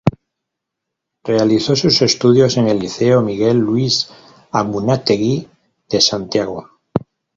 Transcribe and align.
Realizó 1.23 1.75
sus 1.75 2.01
estudios 2.01 2.57
en 2.57 2.67
el 2.67 2.79
Liceo 2.79 3.21
Miguel 3.21 3.57
Luis 3.59 4.09
Amunátegui 4.51 5.47
de 5.89 6.01
Santiago. 6.01 6.71